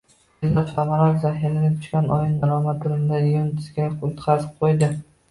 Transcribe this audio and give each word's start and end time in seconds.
Eldor 0.45 0.63
Shomurodov 0.69 1.17
zaxiradan 1.25 1.75
tushgan 1.83 2.07
o‘yinda 2.15 2.49
“Roma” 2.51 2.73
Turinda 2.85 3.19
“Yuventus”ga 3.25 3.85
yutqazib 4.07 4.57
qo‘ydi 4.65 4.91